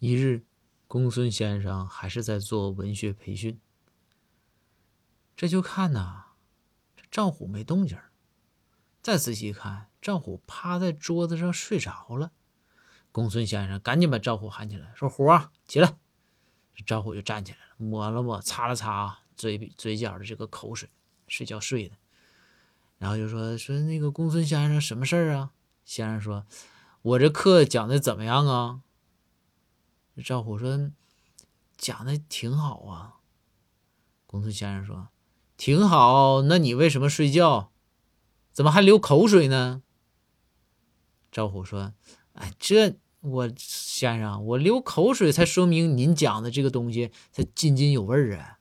[0.00, 0.46] 一日，
[0.88, 3.60] 公孙先生还是在做文学培训，
[5.36, 6.24] 这就看呐，
[6.96, 7.98] 这赵虎没动静
[9.02, 12.32] 再仔细一看，赵虎趴在桌子上睡着了。
[13.12, 15.98] 公孙先生赶紧把赵虎喊起来，说：“虎啊，起来！”
[16.86, 20.88] 赵虎就站起来了，抹了抹，擦了擦嘴嘴角的这个口水，
[21.28, 21.96] 睡觉睡的。
[22.96, 25.52] 然后就说：“说那个公孙先生什么事儿啊？”
[25.84, 26.46] 先生说
[27.02, 28.80] ：“我这课讲的怎么样啊？”
[30.22, 30.90] 赵虎说
[31.76, 33.16] ：“讲的挺好啊。”
[34.26, 35.08] 公孙先生说
[35.56, 37.72] ：“挺好，那你为什么睡觉？
[38.52, 39.82] 怎么还流口水呢？”
[41.32, 41.94] 赵虎说
[42.34, 48.58] ：“哎，这我先生，我流口水才说明您讲的这个东西才津津有味啊。”